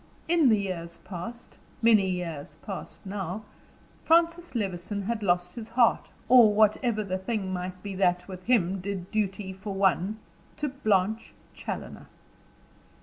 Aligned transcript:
In 0.27 0.49
the 0.49 0.57
years 0.57 0.97
past 1.05 1.59
many 1.79 2.09
years 2.09 2.55
past 2.63 3.05
now 3.05 3.43
Francis 4.03 4.55
Levison 4.55 5.03
had 5.03 5.21
lost 5.21 5.53
his 5.53 5.69
heart 5.69 6.09
or 6.27 6.51
whatever 6.55 7.03
the 7.03 7.19
thing 7.19 7.53
might 7.53 7.83
be 7.83 7.93
that, 7.93 8.27
with 8.27 8.41
him, 8.45 8.79
did 8.81 9.11
duty 9.11 9.53
for 9.53 9.75
one 9.75 10.17
to 10.57 10.69
Blanche 10.69 11.35
Challoner. 11.53 12.07